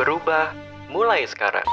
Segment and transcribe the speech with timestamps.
[0.00, 0.56] Berubah
[0.88, 1.68] mulai sekarang.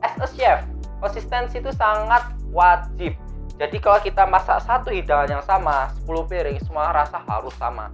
[0.00, 0.64] As a chef,
[1.04, 3.12] konsistensi itu sangat wajib.
[3.60, 7.92] Jadi kalau kita masak satu hidangan yang sama, 10 piring, semua rasa harus sama.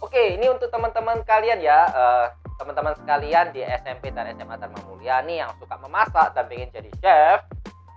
[0.00, 5.20] Oke, ini untuk teman-teman kalian ya, eh, teman-teman sekalian di SMP dan SMA Dharma Mulia
[5.28, 7.44] nih yang suka memasak dan pengen jadi chef,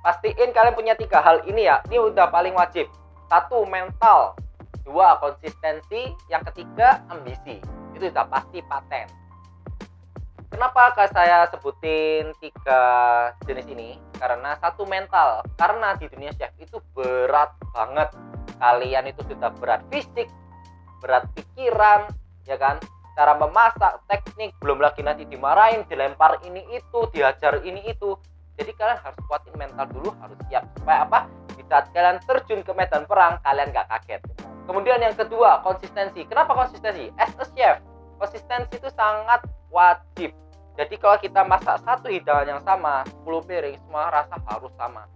[0.03, 1.79] pastiin kalian punya tiga hal ini ya.
[1.87, 2.91] Ini udah paling wajib.
[3.31, 4.35] Satu, mental.
[4.91, 6.11] Dua, konsistensi.
[6.27, 7.63] Yang ketiga, ambisi.
[7.95, 9.07] Itu udah pasti paten.
[10.51, 12.83] Kenapa saya sebutin tiga
[13.47, 13.95] jenis ini?
[14.19, 15.47] Karena satu mental.
[15.55, 18.11] Karena di dunia chef itu berat banget.
[18.59, 20.27] Kalian itu sudah berat fisik,
[20.99, 22.11] berat pikiran,
[22.43, 22.77] ya kan?
[23.15, 28.19] Cara memasak, teknik, belum lagi nanti dimarahin, dilempar ini itu, diajar ini itu.
[28.59, 30.67] Jadi kalian harus kuatin mental dulu, harus siap.
[30.77, 31.19] Supaya apa?
[31.71, 34.19] Saat kalian terjun ke medan perang, kalian gak kaget.
[34.67, 36.27] Kemudian yang kedua, konsistensi.
[36.27, 37.07] Kenapa konsistensi?
[37.15, 37.79] As a chef,
[38.19, 40.35] konsistensi itu sangat wajib.
[40.75, 45.07] Jadi kalau kita masak satu hidangan yang sama, 10 piring, semua rasa harus sama.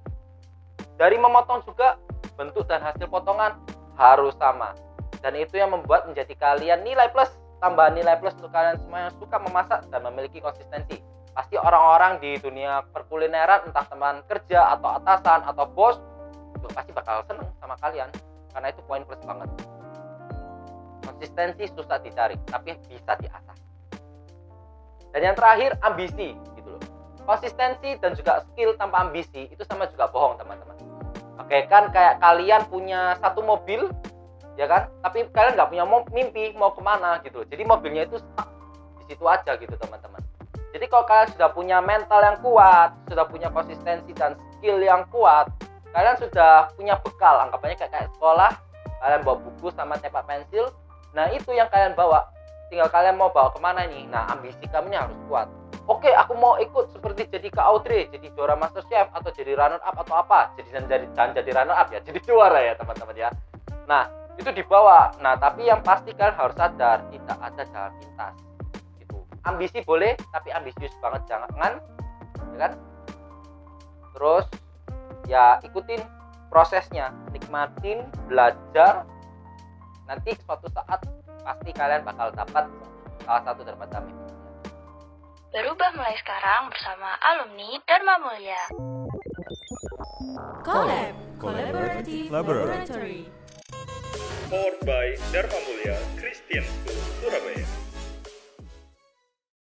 [0.96, 2.00] Dari memotong juga,
[2.40, 3.60] bentuk dan hasil potongan
[4.00, 4.72] harus sama.
[5.20, 9.14] Dan itu yang membuat menjadi kalian nilai plus, tambahan nilai plus untuk kalian semua yang
[9.20, 11.04] suka memasak dan memiliki konsistensi.
[11.36, 16.00] Pasti orang-orang di dunia perkulineran, entah teman kerja atau atasan atau bos,
[16.72, 18.10] pasti bakal seneng sama kalian.
[18.56, 19.50] Karena itu poin plus banget.
[21.04, 23.56] Konsistensi susah dicari, tapi bisa diasah.
[25.16, 26.84] Dan yang terakhir ambisi gitu loh.
[27.24, 30.76] Konsistensi dan juga skill tanpa ambisi itu sama juga bohong teman-teman.
[31.40, 33.92] Oke kan kayak kalian punya satu mobil
[34.56, 35.86] ya kan, tapi kalian nggak punya
[36.16, 37.44] mimpi mau ke mana gitu.
[37.48, 38.50] Jadi mobilnya itu stuck
[39.04, 40.24] di situ aja gitu teman-teman.
[40.76, 45.48] Jadi kalau kalian sudah punya mental yang kuat, sudah punya konsistensi dan skill yang kuat,
[45.96, 47.48] kalian sudah punya bekal.
[47.48, 48.52] Anggapannya kayak, kayak sekolah,
[49.00, 50.68] kalian bawa buku sama tempat pensil.
[51.16, 52.28] Nah itu yang kalian bawa.
[52.68, 54.04] Tinggal kalian mau bawa ke mana nih?
[54.12, 55.48] Nah ambisi kami harus kuat.
[55.86, 59.78] Oke aku mau ikut seperti jadi ke Audrey jadi juara master chef atau jadi runner
[59.86, 60.50] up atau apa?
[60.58, 63.30] Jadi dan jadi dan jadi runner up ya jadi juara ya teman-teman ya.
[63.86, 65.14] Nah itu dibawa.
[65.22, 68.36] Nah tapi yang pasti kalian harus sadar tidak ada jalan pintas.
[68.98, 71.22] Itu ambisi boleh tapi ambisius banget.
[71.30, 72.72] Jangan ya kan?
[74.18, 74.46] Terus
[75.26, 76.02] ya ikutin
[76.50, 79.06] prosesnya nikmatin belajar
[80.06, 81.02] nanti suatu saat
[81.42, 82.70] pasti kalian bakal dapat
[83.26, 84.34] salah satu daripada mimpi.
[85.56, 88.64] Berubah mulai sekarang bersama alumni Dharma Mulia.
[90.66, 93.30] Collab Collaborative Laboratory
[94.52, 97.95] Powered by Dharma Mulia Christian School Surabaya.